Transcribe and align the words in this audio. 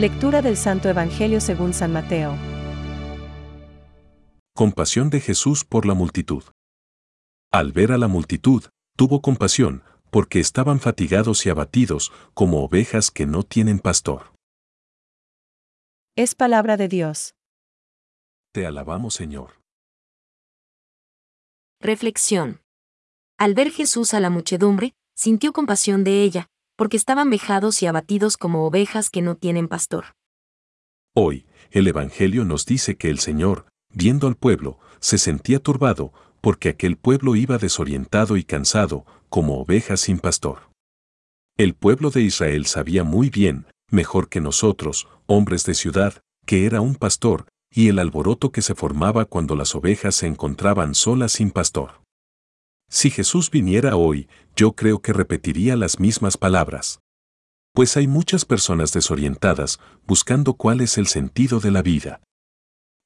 Lectura 0.00 0.40
del 0.40 0.56
Santo 0.56 0.88
Evangelio 0.88 1.42
según 1.42 1.74
San 1.74 1.92
Mateo. 1.92 2.34
Compasión 4.56 5.10
de 5.10 5.20
Jesús 5.20 5.62
por 5.62 5.84
la 5.84 5.92
multitud. 5.92 6.42
Al 7.52 7.72
ver 7.72 7.92
a 7.92 7.98
la 7.98 8.08
multitud, 8.08 8.64
tuvo 8.96 9.20
compasión, 9.20 9.82
porque 10.08 10.40
estaban 10.40 10.80
fatigados 10.80 11.44
y 11.44 11.50
abatidos, 11.50 12.12
como 12.32 12.64
ovejas 12.64 13.10
que 13.10 13.26
no 13.26 13.42
tienen 13.42 13.78
pastor. 13.78 14.32
Es 16.16 16.34
palabra 16.34 16.78
de 16.78 16.88
Dios. 16.88 17.34
Te 18.54 18.64
alabamos, 18.64 19.12
Señor. 19.12 19.60
Reflexión. 21.78 22.62
Al 23.36 23.52
ver 23.52 23.70
Jesús 23.70 24.14
a 24.14 24.20
la 24.20 24.30
muchedumbre, 24.30 24.94
sintió 25.14 25.52
compasión 25.52 26.04
de 26.04 26.22
ella, 26.22 26.48
porque 26.80 26.96
estaban 26.96 27.28
vejados 27.28 27.82
y 27.82 27.86
abatidos 27.86 28.38
como 28.38 28.64
ovejas 28.64 29.10
que 29.10 29.20
no 29.20 29.34
tienen 29.34 29.68
pastor. 29.68 30.14
Hoy, 31.14 31.44
el 31.72 31.86
Evangelio 31.86 32.46
nos 32.46 32.64
dice 32.64 32.96
que 32.96 33.10
el 33.10 33.18
Señor, 33.18 33.66
viendo 33.92 34.26
al 34.26 34.34
pueblo, 34.34 34.78
se 34.98 35.18
sentía 35.18 35.58
turbado, 35.58 36.14
porque 36.40 36.70
aquel 36.70 36.96
pueblo 36.96 37.36
iba 37.36 37.58
desorientado 37.58 38.38
y 38.38 38.44
cansado, 38.44 39.04
como 39.28 39.60
ovejas 39.60 40.00
sin 40.00 40.18
pastor. 40.20 40.70
El 41.58 41.74
pueblo 41.74 42.08
de 42.08 42.22
Israel 42.22 42.64
sabía 42.64 43.04
muy 43.04 43.28
bien, 43.28 43.66
mejor 43.90 44.30
que 44.30 44.40
nosotros, 44.40 45.06
hombres 45.26 45.66
de 45.66 45.74
ciudad, 45.74 46.22
que 46.46 46.64
era 46.64 46.80
un 46.80 46.94
pastor, 46.94 47.44
y 47.70 47.88
el 47.88 47.98
alboroto 47.98 48.52
que 48.52 48.62
se 48.62 48.74
formaba 48.74 49.26
cuando 49.26 49.54
las 49.54 49.74
ovejas 49.74 50.14
se 50.14 50.28
encontraban 50.28 50.94
solas 50.94 51.32
sin 51.32 51.50
pastor. 51.50 51.99
Si 52.90 53.10
Jesús 53.10 53.50
viniera 53.50 53.94
hoy, 53.94 54.28
yo 54.56 54.72
creo 54.72 55.00
que 55.00 55.12
repetiría 55.12 55.76
las 55.76 56.00
mismas 56.00 56.36
palabras. 56.36 57.00
Pues 57.72 57.96
hay 57.96 58.08
muchas 58.08 58.44
personas 58.44 58.92
desorientadas 58.92 59.78
buscando 60.06 60.54
cuál 60.54 60.80
es 60.80 60.98
el 60.98 61.06
sentido 61.06 61.60
de 61.60 61.70
la 61.70 61.82
vida. 61.82 62.20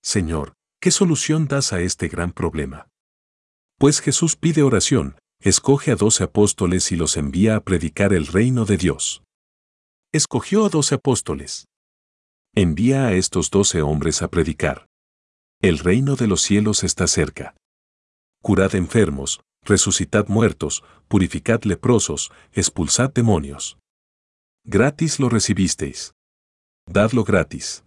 Señor, 0.02 0.54
¿qué 0.80 0.90
solución 0.90 1.48
das 1.48 1.74
a 1.74 1.80
este 1.80 2.08
gran 2.08 2.32
problema? 2.32 2.88
Pues 3.78 4.00
Jesús 4.00 4.36
pide 4.36 4.62
oración, 4.62 5.18
escoge 5.40 5.90
a 5.90 5.96
doce 5.96 6.24
apóstoles 6.24 6.90
y 6.90 6.96
los 6.96 7.18
envía 7.18 7.56
a 7.56 7.60
predicar 7.60 8.14
el 8.14 8.26
reino 8.26 8.64
de 8.64 8.78
Dios. 8.78 9.22
Escogió 10.12 10.64
a 10.64 10.70
doce 10.70 10.94
apóstoles. 10.94 11.66
Envía 12.54 13.06
a 13.06 13.12
estos 13.12 13.50
doce 13.50 13.82
hombres 13.82 14.22
a 14.22 14.28
predicar. 14.28 14.86
El 15.60 15.78
reino 15.78 16.16
de 16.16 16.26
los 16.26 16.40
cielos 16.40 16.84
está 16.84 17.06
cerca. 17.06 17.54
Curad 18.42 18.74
enfermos, 18.74 19.40
resucitad 19.64 20.28
muertos, 20.28 20.84
purificad 21.08 21.62
leprosos, 21.64 22.32
expulsad 22.52 23.12
demonios. 23.12 23.78
Gratis 24.64 25.20
lo 25.20 25.28
recibisteis. 25.28 26.14
Dadlo 26.86 27.24
gratis. 27.24 27.84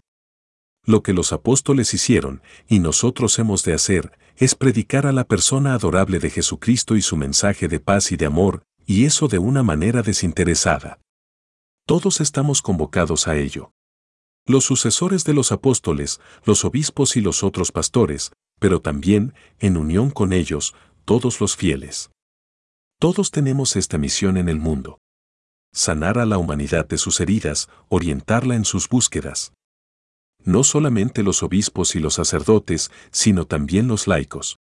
Lo 0.86 1.03
que 1.03 1.14
los 1.14 1.33
apóstoles 1.33 1.94
hicieron, 1.94 2.42
y 2.67 2.80
nosotros 2.80 3.38
hemos 3.39 3.64
de 3.64 3.73
hacer, 3.73 4.17
es 4.38 4.55
predicar 4.55 5.05
a 5.05 5.11
la 5.11 5.25
persona 5.25 5.73
adorable 5.73 6.20
de 6.20 6.30
Jesucristo 6.30 6.95
y 6.95 7.02
su 7.02 7.17
mensaje 7.17 7.67
de 7.67 7.80
paz 7.80 8.11
y 8.11 8.17
de 8.17 8.25
amor, 8.25 8.64
y 8.86 9.05
eso 9.05 9.28
de 9.28 9.39
una 9.39 9.64
manera 9.64 10.02
desinteresada. 10.02 11.00
Todos 11.86 12.22
estamos 12.22 12.61
convocados 12.61 13.28
a 13.28 13.36
ello. 13.38 13.72
Los 14.45 14.64
sucesores 14.64 15.25
de 15.25 15.33
los 15.33 15.52
apóstoles, 15.52 16.22
los 16.45 16.64
obispos 16.64 17.17
y 17.17 17.22
los 17.22 17.44
otros 17.44 17.72
pastores, 17.72 18.31
pero 18.59 18.81
también, 18.81 19.33
en 19.59 19.75
unión 19.75 20.09
con 20.09 20.31
ellos, 20.31 20.73
todos 21.08 21.41
los 21.41 21.55
fieles. 21.55 22.11
Todos 23.00 23.31
tenemos 23.31 23.75
esta 23.75 23.98
misión 23.98 24.37
en 24.37 24.49
el 24.49 24.59
mundo. 24.59 24.99
Sanar 25.73 26.20
a 26.20 26.27
la 26.27 26.37
humanidad 26.37 26.87
de 26.87 26.99
sus 26.99 27.20
heridas, 27.20 27.70
orientarla 27.89 28.55
en 28.55 28.65
sus 28.65 28.87
búsquedas 28.87 29.54
no 30.48 30.64
solamente 30.64 31.23
los 31.23 31.43
obispos 31.43 31.93
y 31.95 31.99
los 31.99 32.14
sacerdotes, 32.14 32.89
sino 33.11 33.45
también 33.45 33.89
los 33.89 34.08
laicos. 34.08 34.58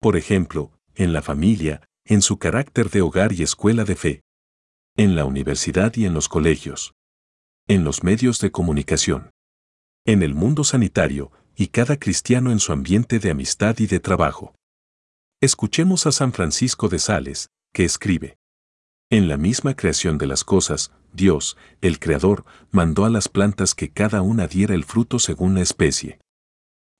Por 0.00 0.16
ejemplo, 0.16 0.70
en 0.94 1.12
la 1.12 1.22
familia, 1.22 1.82
en 2.04 2.22
su 2.22 2.38
carácter 2.38 2.88
de 2.88 3.02
hogar 3.02 3.32
y 3.32 3.42
escuela 3.42 3.84
de 3.84 3.96
fe. 3.96 4.22
En 4.96 5.16
la 5.16 5.24
universidad 5.24 5.92
y 5.96 6.06
en 6.06 6.14
los 6.14 6.28
colegios. 6.28 6.94
En 7.66 7.82
los 7.82 8.04
medios 8.04 8.38
de 8.38 8.52
comunicación. 8.52 9.30
En 10.06 10.22
el 10.22 10.34
mundo 10.34 10.62
sanitario, 10.62 11.32
y 11.56 11.66
cada 11.66 11.98
cristiano 11.98 12.52
en 12.52 12.60
su 12.60 12.72
ambiente 12.72 13.18
de 13.18 13.32
amistad 13.32 13.76
y 13.80 13.88
de 13.88 13.98
trabajo. 13.98 14.54
Escuchemos 15.40 16.04
a 16.08 16.10
San 16.10 16.32
Francisco 16.32 16.88
de 16.88 16.98
Sales, 16.98 17.50
que 17.72 17.84
escribe. 17.84 18.38
En 19.08 19.28
la 19.28 19.36
misma 19.36 19.76
creación 19.76 20.18
de 20.18 20.26
las 20.26 20.42
cosas, 20.42 20.90
Dios, 21.12 21.56
el 21.80 22.00
Creador, 22.00 22.44
mandó 22.72 23.04
a 23.04 23.08
las 23.08 23.28
plantas 23.28 23.76
que 23.76 23.88
cada 23.88 24.20
una 24.20 24.48
diera 24.48 24.74
el 24.74 24.82
fruto 24.82 25.20
según 25.20 25.54
la 25.54 25.60
especie. 25.60 26.18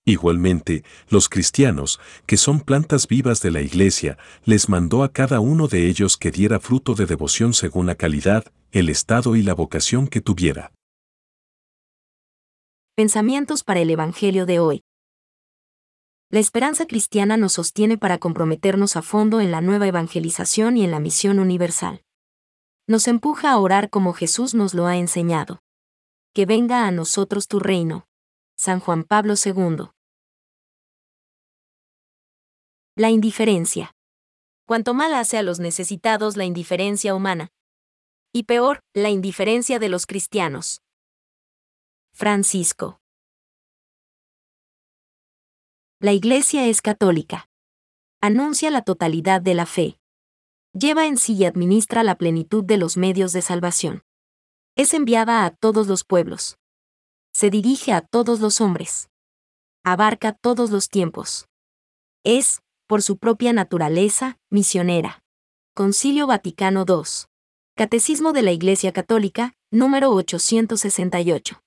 Igualmente, 0.06 0.84
los 1.08 1.28
cristianos, 1.28 1.98
que 2.26 2.36
son 2.36 2.60
plantas 2.60 3.08
vivas 3.08 3.42
de 3.42 3.50
la 3.50 3.60
Iglesia, 3.60 4.18
les 4.44 4.68
mandó 4.68 5.02
a 5.02 5.12
cada 5.12 5.40
uno 5.40 5.66
de 5.66 5.88
ellos 5.88 6.16
que 6.16 6.30
diera 6.30 6.60
fruto 6.60 6.94
de 6.94 7.06
devoción 7.06 7.54
según 7.54 7.86
la 7.86 7.96
calidad, 7.96 8.44
el 8.70 8.88
estado 8.88 9.34
y 9.34 9.42
la 9.42 9.54
vocación 9.54 10.06
que 10.06 10.20
tuviera. 10.20 10.70
Pensamientos 12.94 13.64
para 13.64 13.80
el 13.80 13.90
Evangelio 13.90 14.46
de 14.46 14.60
hoy. 14.60 14.82
La 16.30 16.40
esperanza 16.40 16.86
cristiana 16.86 17.38
nos 17.38 17.54
sostiene 17.54 17.96
para 17.96 18.18
comprometernos 18.18 18.96
a 18.96 19.02
fondo 19.02 19.40
en 19.40 19.50
la 19.50 19.62
nueva 19.62 19.86
evangelización 19.86 20.76
y 20.76 20.84
en 20.84 20.90
la 20.90 21.00
misión 21.00 21.38
universal. 21.38 22.04
Nos 22.86 23.08
empuja 23.08 23.50
a 23.50 23.58
orar 23.58 23.88
como 23.88 24.12
Jesús 24.12 24.54
nos 24.54 24.74
lo 24.74 24.86
ha 24.86 24.96
enseñado. 24.98 25.62
Que 26.34 26.44
venga 26.44 26.86
a 26.86 26.90
nosotros 26.90 27.48
tu 27.48 27.60
reino. 27.60 28.06
San 28.58 28.78
Juan 28.78 29.04
Pablo 29.04 29.34
II. 29.42 29.90
La 32.94 33.08
indiferencia. 33.08 33.94
Cuanto 34.66 34.92
mal 34.92 35.14
hace 35.14 35.38
a 35.38 35.42
los 35.42 35.60
necesitados 35.60 36.36
la 36.36 36.44
indiferencia 36.44 37.14
humana. 37.14 37.52
Y 38.34 38.42
peor, 38.42 38.80
la 38.92 39.08
indiferencia 39.08 39.78
de 39.78 39.88
los 39.88 40.04
cristianos. 40.04 40.82
Francisco. 42.12 43.00
La 46.00 46.12
Iglesia 46.12 46.68
es 46.68 46.80
católica. 46.80 47.48
Anuncia 48.20 48.70
la 48.70 48.82
totalidad 48.82 49.42
de 49.42 49.54
la 49.54 49.66
fe. 49.66 49.98
Lleva 50.72 51.06
en 51.06 51.16
sí 51.16 51.34
y 51.34 51.44
administra 51.44 52.04
la 52.04 52.16
plenitud 52.16 52.62
de 52.62 52.76
los 52.76 52.96
medios 52.96 53.32
de 53.32 53.42
salvación. 53.42 54.04
Es 54.76 54.94
enviada 54.94 55.44
a 55.44 55.50
todos 55.50 55.88
los 55.88 56.04
pueblos. 56.04 56.56
Se 57.32 57.50
dirige 57.50 57.92
a 57.92 58.00
todos 58.00 58.38
los 58.38 58.60
hombres. 58.60 59.10
Abarca 59.82 60.32
todos 60.34 60.70
los 60.70 60.88
tiempos. 60.88 61.48
Es, 62.22 62.60
por 62.86 63.02
su 63.02 63.18
propia 63.18 63.52
naturaleza, 63.52 64.38
misionera. 64.50 65.24
Concilio 65.74 66.28
Vaticano 66.28 66.84
II. 66.86 67.26
Catecismo 67.74 68.32
de 68.32 68.42
la 68.42 68.52
Iglesia 68.52 68.92
Católica, 68.92 69.54
número 69.72 70.12
868. 70.12 71.60